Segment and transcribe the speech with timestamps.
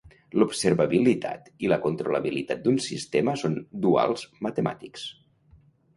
[0.43, 5.09] L'observabilitat i la controlabilitat d'un sistema són duals matemàtics.